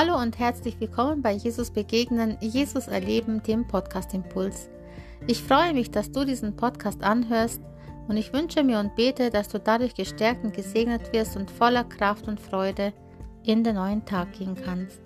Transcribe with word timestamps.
Hallo 0.00 0.16
und 0.16 0.38
herzlich 0.38 0.78
willkommen 0.78 1.22
bei 1.22 1.32
Jesus 1.32 1.72
Begegnen, 1.72 2.38
Jesus 2.40 2.86
Erleben, 2.86 3.42
dem 3.42 3.66
Podcast 3.66 4.14
Impuls. 4.14 4.70
Ich 5.26 5.42
freue 5.42 5.74
mich, 5.74 5.90
dass 5.90 6.12
du 6.12 6.24
diesen 6.24 6.54
Podcast 6.54 7.02
anhörst 7.02 7.60
und 8.06 8.16
ich 8.16 8.32
wünsche 8.32 8.62
mir 8.62 8.78
und 8.78 8.94
bete, 8.94 9.30
dass 9.30 9.48
du 9.48 9.58
dadurch 9.58 9.96
gestärkt 9.96 10.44
und 10.44 10.54
gesegnet 10.54 11.12
wirst 11.12 11.36
und 11.36 11.50
voller 11.50 11.82
Kraft 11.82 12.28
und 12.28 12.38
Freude 12.38 12.92
in 13.42 13.64
den 13.64 13.74
neuen 13.74 14.04
Tag 14.04 14.34
gehen 14.34 14.54
kannst. 14.54 15.00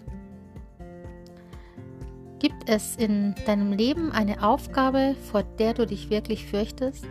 Gibt 2.38 2.68
es 2.68 2.96
in 2.96 3.34
deinem 3.46 3.72
Leben 3.72 4.12
eine 4.12 4.42
Aufgabe, 4.42 5.16
vor 5.30 5.42
der 5.42 5.72
du 5.72 5.86
dich 5.86 6.10
wirklich 6.10 6.44
fürchtest? 6.44 7.06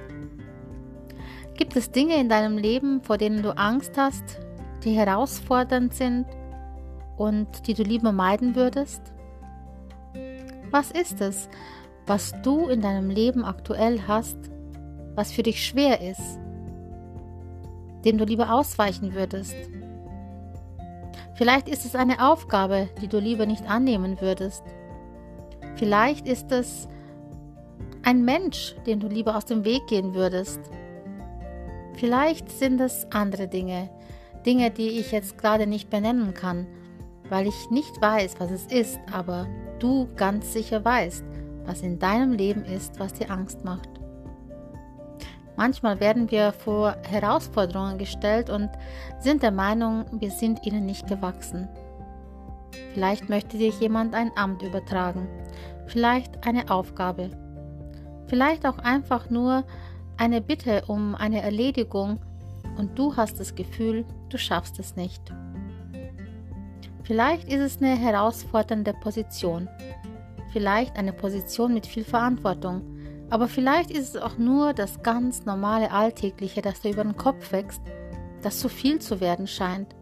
Gibt 1.56 1.76
es 1.76 1.90
Dinge 1.90 2.14
in 2.18 2.30
deinem 2.30 2.60
Leben, 2.60 3.02
vor 3.02 3.18
denen 3.18 3.42
du 3.42 3.58
Angst 3.58 3.98
hast, 3.98 4.38
die 4.84 4.92
herausfordernd 4.92 5.96
sind 5.96 6.28
und 7.22 7.68
die 7.68 7.76
du 7.76 7.84
lieber 7.84 8.12
meiden 8.12 8.56
würdest? 8.56 9.02
Was 10.72 10.90
ist 10.90 11.22
es, 11.22 11.50
was 12.08 12.34
du 12.42 12.68
in 12.68 12.82
deinem 12.82 13.12
Leben 13.12 13.46
aktuell 13.46 14.02
hast, 14.08 14.38
was 15.14 15.32
für 15.32 15.44
dich 15.44 15.64
schwer 15.64 16.02
ist, 16.02 16.40
dem 18.06 18.18
du 18.18 18.26
lieber 18.26 18.52
ausweichen 18.52 19.14
würdest? 19.14 19.56
Vielleicht 21.36 21.70
ist 21.70 21.86
es 21.86 21.94
eine 21.94 22.28
Aufgabe, 22.28 22.90
die 23.02 23.08
du 23.08 23.20
lieber 23.20 23.46
nicht 23.46 23.70
annehmen 23.70 24.20
würdest. 24.20 24.64
Vielleicht 25.76 26.28
ist 26.28 26.52
es 26.52 26.88
ein 28.02 28.26
Mensch, 28.26 28.76
den 28.88 29.00
du 29.00 29.08
lieber 29.08 29.36
aus 29.36 29.46
dem 29.46 29.64
Weg 29.64 29.86
gehen 29.88 30.16
würdest. 30.16 30.60
Vielleicht 31.94 32.50
sind 32.50 32.82
es 32.82 33.06
andere 33.12 33.48
Dinge, 33.48 33.92
Dinge, 34.44 34.72
die 34.72 35.00
ich 35.00 35.12
jetzt 35.12 35.38
gerade 35.38 35.68
nicht 35.68 35.92
benennen 35.92 36.34
kann, 36.34 36.66
weil 37.32 37.48
ich 37.48 37.72
nicht 37.72 38.02
weiß, 38.02 38.36
was 38.40 38.52
es 38.52 38.66
ist, 38.66 39.00
aber 39.12 39.48
du 39.80 40.06
ganz 40.18 40.52
sicher 40.52 40.84
weißt, 40.84 41.24
was 41.66 41.82
in 41.82 41.98
deinem 41.98 42.34
Leben 42.34 42.66
ist, 42.66 43.00
was 43.00 43.14
dir 43.14 43.32
Angst 43.32 43.64
macht. 43.64 43.90
Manchmal 45.56 46.02
werden 46.02 46.30
wir 46.30 46.52
vor 46.52 46.98
Herausforderungen 47.08 47.98
gestellt 47.98 48.50
und 48.50 48.70
sind 49.20 49.44
der 49.44 49.52
Meinung, 49.52 50.06
wir 50.12 50.30
sind 50.30 50.66
ihnen 50.66 50.86
nicht 50.86 51.08
gewachsen. 51.08 51.70
Vielleicht 52.94 53.30
möchte 53.30 53.58
dir 53.58 53.70
jemand 53.70 54.14
ein 54.14 54.32
Amt 54.36 54.62
übertragen, 54.62 55.30
vielleicht 55.88 56.46
eine 56.46 56.70
Aufgabe, 56.70 57.30
vielleicht 58.28 58.66
auch 58.66 58.80
einfach 58.80 59.30
nur 59.30 59.64
eine 60.18 60.42
Bitte 60.42 60.84
um 60.88 61.16
eine 61.16 61.42
Erledigung 61.42 62.20
und 62.78 63.00
du 63.00 63.16
hast 63.16 63.40
das 63.40 63.56
Gefühl, 63.56 64.04
du 64.28 64.38
schaffst 64.38 64.80
es 64.80 64.98
nicht. 64.98 65.32
Vielleicht 67.04 67.52
ist 67.52 67.60
es 67.60 67.82
eine 67.82 67.98
herausfordernde 67.98 68.94
Position, 68.94 69.68
vielleicht 70.52 70.96
eine 70.98 71.14
Position 71.14 71.74
mit 71.74 71.88
viel 71.88 72.04
Verantwortung, 72.04 72.84
aber 73.30 73.48
vielleicht 73.48 73.92
ist 73.92 74.16
es 74.16 74.22
auch 74.22 74.38
nur 74.38 74.74
das 74.74 75.02
ganz 75.02 75.46
normale 75.46 75.92
Alltägliche, 75.92 76.62
das 76.62 76.82
dir 76.82 76.92
über 76.92 77.04
den 77.04 77.16
Kopf 77.16 77.52
wächst, 77.52 77.82
das 78.42 78.60
zu 78.60 78.70
viel 78.70 79.00
zu 79.00 79.20
werden 79.20 79.48
scheint, 79.48 79.96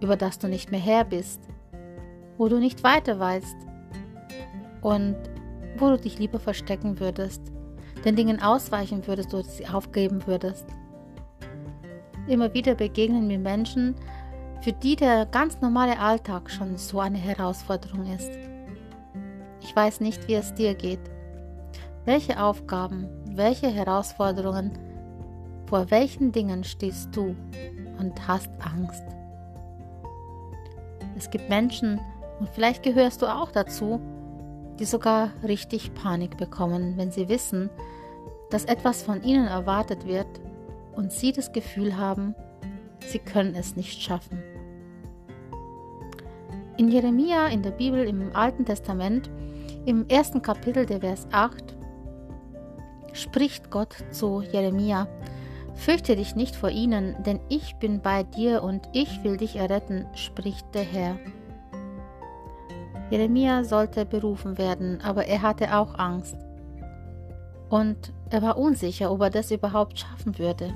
über 0.00 0.16
das 0.16 0.38
du 0.38 0.48
nicht 0.48 0.70
mehr 0.70 0.80
Herr 0.80 1.04
bist, 1.04 1.40
wo 2.36 2.48
du 2.48 2.58
nicht 2.58 2.82
weiter 2.82 3.18
weißt 3.18 3.56
und 4.80 5.16
wo 5.76 5.90
du 5.90 5.98
dich 5.98 6.18
lieber 6.18 6.40
verstecken 6.40 6.98
würdest, 6.98 7.42
den 8.04 8.16
Dingen 8.16 8.42
ausweichen 8.42 9.06
würdest 9.06 9.32
oder 9.32 9.44
sie 9.44 9.68
aufgeben 9.68 10.26
würdest. 10.26 10.66
Immer 12.26 12.52
wieder 12.54 12.74
begegnen 12.74 13.26
mir 13.26 13.38
Menschen, 13.38 13.94
für 14.62 14.72
die 14.72 14.94
der 14.94 15.26
ganz 15.26 15.60
normale 15.60 15.98
Alltag 15.98 16.48
schon 16.48 16.76
so 16.76 17.00
eine 17.00 17.18
Herausforderung 17.18 18.06
ist. 18.14 18.30
Ich 19.60 19.74
weiß 19.74 20.00
nicht, 20.00 20.28
wie 20.28 20.34
es 20.34 20.54
dir 20.54 20.74
geht. 20.74 21.00
Welche 22.04 22.40
Aufgaben, 22.40 23.08
welche 23.26 23.68
Herausforderungen, 23.68 24.70
vor 25.66 25.90
welchen 25.90 26.30
Dingen 26.30 26.62
stehst 26.62 27.14
du 27.14 27.34
und 27.98 28.28
hast 28.28 28.50
Angst? 28.60 29.02
Es 31.16 31.28
gibt 31.30 31.48
Menschen, 31.48 32.00
und 32.38 32.48
vielleicht 32.48 32.84
gehörst 32.84 33.20
du 33.22 33.26
auch 33.26 33.50
dazu, 33.50 34.00
die 34.78 34.84
sogar 34.84 35.30
richtig 35.42 35.92
Panik 35.94 36.36
bekommen, 36.36 36.96
wenn 36.96 37.10
sie 37.10 37.28
wissen, 37.28 37.68
dass 38.50 38.64
etwas 38.64 39.02
von 39.02 39.22
ihnen 39.22 39.46
erwartet 39.46 40.06
wird 40.06 40.26
und 40.94 41.12
sie 41.12 41.32
das 41.32 41.52
Gefühl 41.52 41.96
haben, 41.96 42.34
sie 43.00 43.18
können 43.18 43.54
es 43.54 43.76
nicht 43.76 44.00
schaffen. 44.00 44.51
In 46.78 46.88
Jeremia 46.88 47.48
in 47.48 47.62
der 47.62 47.70
Bibel 47.70 48.04
im 48.06 48.34
Alten 48.34 48.64
Testament, 48.64 49.30
im 49.84 50.08
ersten 50.08 50.40
Kapitel 50.40 50.86
der 50.86 51.00
Vers 51.00 51.26
8, 51.30 51.76
spricht 53.12 53.70
Gott 53.70 53.94
zu 54.10 54.40
Jeremia, 54.40 55.06
Fürchte 55.74 56.16
dich 56.16 56.36
nicht 56.36 56.54
vor 56.54 56.70
ihnen, 56.70 57.16
denn 57.24 57.40
ich 57.48 57.76
bin 57.76 58.00
bei 58.00 58.22
dir 58.22 58.62
und 58.62 58.88
ich 58.92 59.24
will 59.24 59.36
dich 59.36 59.56
erretten, 59.56 60.06
spricht 60.14 60.74
der 60.74 60.84
Herr. 60.84 61.16
Jeremia 63.10 63.64
sollte 63.64 64.06
berufen 64.06 64.58
werden, 64.58 65.00
aber 65.02 65.26
er 65.26 65.42
hatte 65.42 65.76
auch 65.76 65.98
Angst. 65.98 66.36
Und 67.68 68.12
er 68.30 68.42
war 68.42 68.58
unsicher, 68.58 69.10
ob 69.10 69.22
er 69.22 69.30
das 69.30 69.50
überhaupt 69.50 69.98
schaffen 69.98 70.38
würde. 70.38 70.72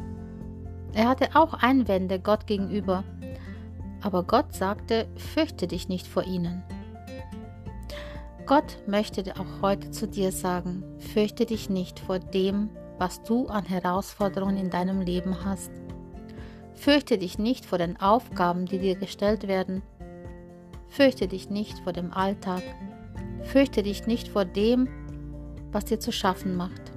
Er 0.92 1.08
hatte 1.08 1.28
auch 1.34 1.54
Einwände 1.54 2.18
Gott 2.18 2.46
gegenüber, 2.46 3.04
aber 4.02 4.22
Gott 4.22 4.54
sagte, 4.54 5.06
fürchte 5.16 5.66
dich 5.66 5.88
nicht 5.88 6.06
vor 6.06 6.24
ihnen. 6.24 6.62
Gott 8.46 8.78
möchte 8.86 9.24
auch 9.40 9.62
heute 9.62 9.90
zu 9.90 10.06
dir 10.06 10.30
sagen, 10.30 10.84
fürchte 10.98 11.46
dich 11.46 11.68
nicht 11.68 11.98
vor 11.98 12.20
dem, 12.20 12.70
was 12.98 13.22
du 13.24 13.46
an 13.48 13.64
Herausforderungen 13.64 14.56
in 14.56 14.70
deinem 14.70 15.00
Leben 15.00 15.44
hast. 15.44 15.70
Fürchte 16.74 17.18
dich 17.18 17.38
nicht 17.38 17.66
vor 17.66 17.78
den 17.78 18.00
Aufgaben, 18.00 18.66
die 18.66 18.78
dir 18.78 18.94
gestellt 18.94 19.48
werden. 19.48 19.82
Fürchte 20.88 21.26
dich 21.26 21.50
nicht 21.50 21.78
vor 21.80 21.92
dem 21.92 22.12
Alltag. 22.12 22.62
Fürchte 23.42 23.82
dich 23.82 24.06
nicht 24.06 24.28
vor 24.28 24.44
dem, 24.44 24.88
was 25.72 25.86
dir 25.86 25.98
zu 25.98 26.12
schaffen 26.12 26.56
macht. 26.56 26.92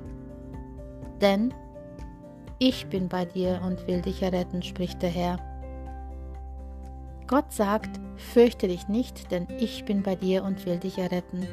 Denn 1.21 1.53
ich 2.59 2.88
bin 2.88 3.09
bei 3.09 3.25
dir 3.25 3.61
und 3.65 3.88
will 3.88 4.01
dich 4.01 4.21
erretten, 4.21 4.61
spricht 4.61 5.01
der 5.01 5.09
Herr. 5.09 5.48
Gott 7.29 7.53
sagt, 7.53 8.00
fürchte 8.17 8.67
dich 8.67 8.90
nicht, 8.90 9.31
denn 9.31 9.47
ich 9.59 9.85
bin 9.85 10.03
bei 10.03 10.16
dir 10.16 10.44
und 10.44 10.66
will 10.66 10.78
dich 10.78 10.97
erretten. 10.97 11.47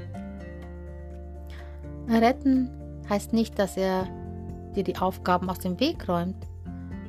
Erretten 2.09 2.70
heißt 3.09 3.32
nicht, 3.32 3.56
dass 3.59 3.76
er 3.76 4.09
dir 4.75 4.82
die 4.82 4.97
Aufgaben 4.97 5.48
aus 5.48 5.60
dem 5.60 5.78
Weg 5.78 6.09
räumt, 6.09 6.48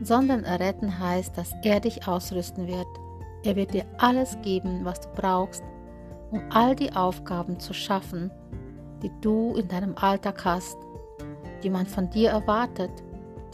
sondern 0.04 0.44
erretten 0.44 1.00
heißt, 1.00 1.36
dass 1.36 1.52
er 1.64 1.80
dich 1.80 2.08
ausrüsten 2.08 2.68
wird. 2.68 2.88
Er 3.44 3.56
wird 3.56 3.74
dir 3.74 3.86
alles 3.98 4.38
geben, 4.44 4.86
was 4.86 5.02
du 5.02 5.08
brauchst, 5.16 5.64
um 6.30 6.42
all 6.52 6.76
die 6.76 6.94
Aufgaben 6.94 7.60
zu 7.60 7.74
schaffen, 7.74 8.30
die 9.02 9.12
du 9.22 9.56
in 9.56 9.68
deinem 9.68 9.98
Alltag 9.98 10.46
hast 10.46 10.78
die 11.64 11.70
man 11.70 11.86
von 11.86 12.10
dir 12.10 12.32
erwartet, 12.32 12.92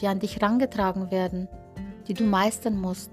die 0.02 0.07
an 0.07 0.19
dich 0.19 0.41
rangetragen 0.41 1.12
werden, 1.12 1.47
die 2.07 2.13
du 2.13 2.23
meistern 2.23 2.79
musst. 2.79 3.12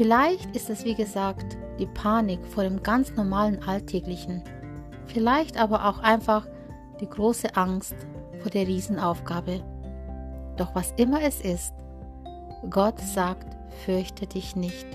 Vielleicht 0.00 0.56
ist 0.56 0.70
es, 0.70 0.86
wie 0.86 0.94
gesagt, 0.94 1.58
die 1.78 1.84
Panik 1.84 2.40
vor 2.46 2.62
dem 2.62 2.82
ganz 2.82 3.14
normalen 3.16 3.62
Alltäglichen, 3.62 4.42
vielleicht 5.04 5.60
aber 5.60 5.86
auch 5.86 5.98
einfach 5.98 6.46
die 7.00 7.06
große 7.06 7.54
Angst 7.54 7.94
vor 8.40 8.50
der 8.50 8.66
Riesenaufgabe. 8.66 9.62
Doch 10.56 10.74
was 10.74 10.94
immer 10.96 11.20
es 11.20 11.42
ist, 11.42 11.74
Gott 12.70 12.98
sagt, 12.98 13.54
fürchte 13.84 14.26
dich 14.26 14.56
nicht. 14.56 14.86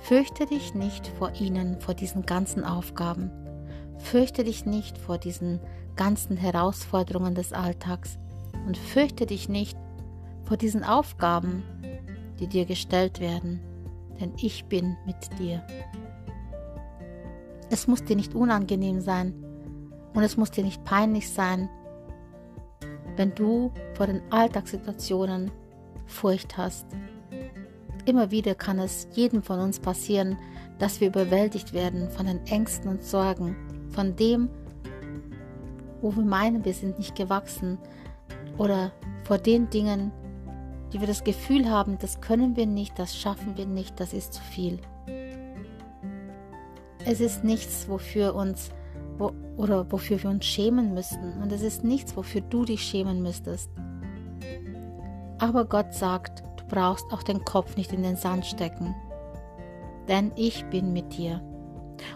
Fürchte 0.00 0.46
dich 0.46 0.74
nicht 0.74 1.06
vor 1.06 1.30
ihnen, 1.38 1.80
vor 1.80 1.94
diesen 1.94 2.26
ganzen 2.26 2.64
Aufgaben. 2.64 3.30
Fürchte 3.98 4.42
dich 4.42 4.66
nicht 4.66 4.98
vor 4.98 5.18
diesen 5.18 5.60
ganzen 5.94 6.36
Herausforderungen 6.36 7.36
des 7.36 7.52
Alltags 7.52 8.18
und 8.66 8.76
fürchte 8.76 9.24
dich 9.24 9.48
nicht 9.48 9.78
vor 10.42 10.56
diesen 10.56 10.82
Aufgaben, 10.82 11.62
die 12.40 12.48
dir 12.48 12.66
gestellt 12.66 13.20
werden, 13.20 13.60
denn 14.20 14.32
ich 14.36 14.64
bin 14.66 14.96
mit 15.06 15.16
dir. 15.38 15.64
Es 17.70 17.86
muss 17.86 18.04
dir 18.04 18.16
nicht 18.16 18.34
unangenehm 18.34 19.00
sein 19.00 19.34
und 20.14 20.22
es 20.22 20.36
muss 20.36 20.50
dir 20.50 20.64
nicht 20.64 20.84
peinlich 20.84 21.30
sein, 21.30 21.68
wenn 23.16 23.34
du 23.34 23.72
vor 23.94 24.06
den 24.06 24.22
Alltagssituationen 24.30 25.50
Furcht 26.06 26.56
hast. 26.56 26.86
Immer 28.04 28.30
wieder 28.30 28.54
kann 28.54 28.78
es 28.78 29.08
jedem 29.12 29.42
von 29.42 29.60
uns 29.60 29.80
passieren, 29.80 30.36
dass 30.78 31.00
wir 31.00 31.08
überwältigt 31.08 31.72
werden 31.72 32.10
von 32.10 32.26
den 32.26 32.44
Ängsten 32.46 32.90
und 32.90 33.02
Sorgen, 33.02 33.56
von 33.90 34.14
dem, 34.16 34.50
wo 36.02 36.14
wir 36.14 36.24
meinen, 36.24 36.64
wir 36.64 36.74
sind 36.74 36.98
nicht 36.98 37.14
gewachsen 37.14 37.78
oder 38.58 38.92
vor 39.22 39.38
den 39.38 39.70
Dingen, 39.70 40.12
die 40.94 41.00
wir 41.00 41.08
das 41.08 41.24
Gefühl 41.24 41.68
haben, 41.68 41.98
das 41.98 42.20
können 42.20 42.56
wir 42.56 42.66
nicht, 42.66 43.00
das 43.00 43.16
schaffen 43.16 43.56
wir 43.56 43.66
nicht, 43.66 43.98
das 43.98 44.12
ist 44.12 44.32
zu 44.32 44.40
viel. 44.40 44.78
Es 47.04 47.20
ist 47.20 47.42
nichts, 47.42 47.88
wofür 47.88 48.36
uns 48.36 48.70
wo, 49.18 49.32
oder 49.56 49.90
wofür 49.90 50.22
wir 50.22 50.30
uns 50.30 50.44
schämen 50.44 50.94
müssten. 50.94 51.42
Und 51.42 51.50
es 51.50 51.62
ist 51.62 51.82
nichts, 51.82 52.16
wofür 52.16 52.42
du 52.42 52.64
dich 52.64 52.80
schämen 52.80 53.22
müsstest. 53.22 53.70
Aber 55.38 55.64
Gott 55.64 55.92
sagt, 55.92 56.44
du 56.58 56.64
brauchst 56.68 57.04
auch 57.12 57.24
den 57.24 57.44
Kopf 57.44 57.76
nicht 57.76 57.92
in 57.92 58.04
den 58.04 58.16
Sand 58.16 58.46
stecken. 58.46 58.94
Denn 60.08 60.30
ich 60.36 60.64
bin 60.66 60.92
mit 60.92 61.16
dir. 61.18 61.42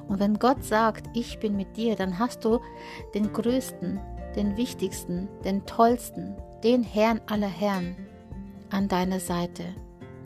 Und 0.06 0.20
wenn 0.20 0.38
Gott 0.38 0.62
sagt, 0.62 1.08
ich 1.14 1.40
bin 1.40 1.56
mit 1.56 1.76
dir, 1.76 1.96
dann 1.96 2.19
hast 2.19 2.44
du 2.44 2.60
den 3.12 3.32
größten, 3.32 4.00
den 4.36 4.56
wichtigsten, 4.56 5.28
den 5.44 5.66
tollsten, 5.66 6.36
den 6.62 6.84
Herrn 6.84 7.20
aller 7.26 7.48
Herren 7.48 8.07
an 8.70 8.88
deiner 8.88 9.20
Seite. 9.20 9.64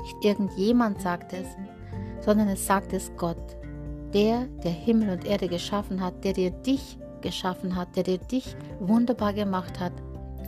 Nicht 0.02 0.16
irgendjemand 0.24 1.00
sagt 1.00 1.32
es, 1.32 1.46
sondern 2.24 2.48
es 2.48 2.66
sagt 2.66 2.92
es 2.92 3.10
Gott, 3.16 3.56
der, 4.12 4.46
der 4.64 4.72
Himmel 4.72 5.10
und 5.10 5.24
Erde 5.24 5.48
geschaffen 5.48 6.00
hat, 6.00 6.24
der 6.24 6.32
dir 6.32 6.50
dich 6.50 6.98
geschaffen 7.20 7.76
hat, 7.76 7.96
der 7.96 8.02
dir 8.02 8.18
dich 8.18 8.56
wunderbar 8.80 9.32
gemacht 9.32 9.80
hat 9.80 9.92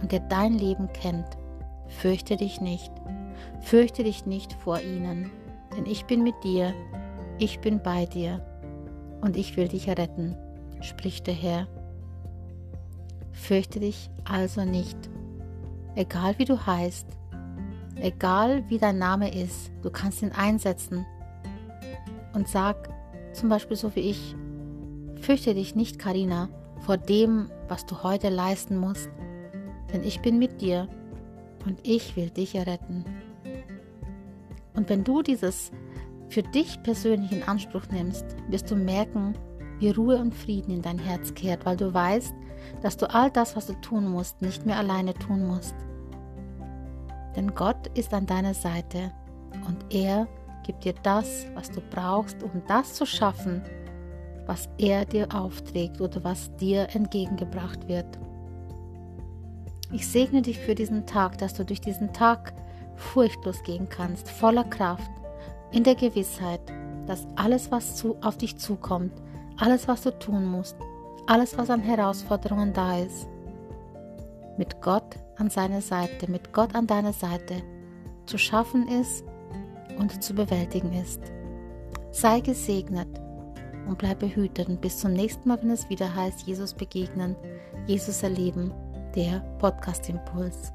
und 0.00 0.12
der 0.12 0.20
dein 0.20 0.54
Leben 0.54 0.88
kennt. 0.92 1.26
Fürchte 1.88 2.36
dich 2.36 2.60
nicht, 2.60 2.92
fürchte 3.60 4.04
dich 4.04 4.26
nicht 4.26 4.52
vor 4.52 4.80
ihnen, 4.80 5.30
denn 5.76 5.86
ich 5.86 6.04
bin 6.04 6.22
mit 6.22 6.34
dir, 6.42 6.74
ich 7.38 7.60
bin 7.60 7.82
bei 7.82 8.06
dir 8.06 8.44
und 9.20 9.36
ich 9.36 9.56
will 9.56 9.68
dich 9.68 9.88
retten, 9.88 10.36
spricht 10.80 11.26
der 11.26 11.34
Herr. 11.34 11.66
Fürchte 13.32 13.80
dich 13.80 14.10
also 14.24 14.64
nicht, 14.64 14.96
egal 15.94 16.38
wie 16.38 16.44
du 16.44 16.66
heißt, 16.66 17.06
egal 17.96 18.64
wie 18.68 18.78
dein 18.78 18.98
Name 18.98 19.34
ist, 19.34 19.70
du 19.82 19.90
kannst 19.90 20.22
ihn 20.22 20.32
einsetzen 20.32 21.06
und 22.32 22.48
sag 22.48 22.88
zum 23.32 23.48
Beispiel 23.48 23.76
so 23.76 23.94
wie 23.94 24.00
ich, 24.00 24.34
fürchte 25.20 25.54
dich 25.54 25.74
nicht, 25.74 25.98
Karina, 25.98 26.48
vor 26.80 26.96
dem, 26.96 27.50
was 27.68 27.86
du 27.86 28.02
heute 28.02 28.28
leisten 28.28 28.76
musst, 28.76 29.08
denn 29.92 30.02
ich 30.02 30.20
bin 30.20 30.38
mit 30.38 30.60
dir 30.60 30.88
und 31.64 31.78
ich 31.82 32.16
will 32.16 32.30
dich 32.30 32.54
erretten. 32.54 33.04
Und 34.74 34.88
wenn 34.88 35.04
du 35.04 35.22
dieses 35.22 35.70
für 36.28 36.42
dich 36.42 36.82
persönlich 36.82 37.32
in 37.32 37.42
Anspruch 37.42 37.86
nimmst, 37.90 38.24
wirst 38.48 38.70
du 38.70 38.76
merken, 38.76 39.34
wie 39.78 39.90
Ruhe 39.90 40.16
und 40.18 40.34
Frieden 40.34 40.72
in 40.72 40.82
dein 40.82 40.98
Herz 40.98 41.32
kehrt, 41.34 41.64
weil 41.64 41.76
du 41.76 41.92
weißt, 41.92 42.34
dass 42.82 42.96
du 42.96 43.08
all 43.12 43.30
das, 43.30 43.56
was 43.56 43.66
du 43.66 43.74
tun 43.80 44.08
musst, 44.08 44.40
nicht 44.42 44.66
mehr 44.66 44.78
alleine 44.78 45.14
tun 45.14 45.46
musst. 45.46 45.74
Denn 47.36 47.54
Gott 47.54 47.88
ist 47.94 48.14
an 48.14 48.26
deiner 48.26 48.54
Seite 48.54 49.12
und 49.66 49.92
er 49.94 50.26
gibt 50.64 50.84
dir 50.84 50.94
das, 51.02 51.46
was 51.54 51.70
du 51.70 51.80
brauchst, 51.90 52.42
um 52.42 52.62
das 52.66 52.94
zu 52.94 53.06
schaffen, 53.06 53.62
was 54.46 54.68
er 54.78 55.04
dir 55.04 55.28
aufträgt 55.34 56.00
oder 56.00 56.22
was 56.24 56.54
dir 56.56 56.88
entgegengebracht 56.94 57.88
wird. 57.88 58.18
Ich 59.92 60.06
segne 60.08 60.42
dich 60.42 60.58
für 60.58 60.74
diesen 60.74 61.06
Tag, 61.06 61.38
dass 61.38 61.54
du 61.54 61.64
durch 61.64 61.80
diesen 61.80 62.12
Tag 62.12 62.52
furchtlos 62.96 63.62
gehen 63.62 63.88
kannst, 63.88 64.28
voller 64.30 64.64
Kraft, 64.64 65.10
in 65.70 65.84
der 65.84 65.94
Gewissheit, 65.94 66.60
dass 67.06 67.26
alles, 67.36 67.70
was 67.70 67.96
zu, 67.96 68.16
auf 68.22 68.36
dich 68.36 68.56
zukommt, 68.56 69.12
alles, 69.58 69.88
was 69.88 70.02
du 70.02 70.10
tun 70.18 70.46
musst, 70.46 70.76
alles, 71.26 71.56
was 71.58 71.70
an 71.70 71.80
Herausforderungen 71.80 72.72
da 72.72 72.98
ist, 72.98 73.28
mit 74.56 74.80
Gott 74.80 75.16
an 75.36 75.50
seiner 75.50 75.80
Seite, 75.80 76.30
mit 76.30 76.52
Gott 76.52 76.74
an 76.74 76.86
deiner 76.86 77.12
Seite 77.12 77.62
zu 78.26 78.38
schaffen 78.38 78.88
ist 78.88 79.24
und 79.98 80.22
zu 80.22 80.34
bewältigen 80.34 80.92
ist. 80.92 81.20
Sei 82.10 82.40
gesegnet 82.40 83.08
und 83.86 83.98
bleib 83.98 84.20
behütet 84.20 84.68
und 84.68 84.80
bis 84.80 84.98
zum 84.98 85.12
nächsten 85.12 85.48
Mal, 85.48 85.60
wenn 85.62 85.70
es 85.70 85.88
wieder 85.90 86.14
heißt, 86.14 86.46
Jesus 86.46 86.74
begegnen, 86.74 87.36
Jesus 87.86 88.22
erleben, 88.22 88.72
der 89.14 89.40
Podcast 89.58 90.08
Impuls. 90.08 90.72